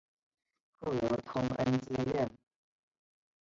[0.79, 2.31] 后由通恩接任。